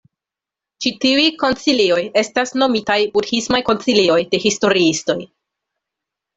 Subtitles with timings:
[0.85, 5.21] Ĉi tiuj koncilioj estas nomitaj "budhismaj koncilioj" de historiistoj.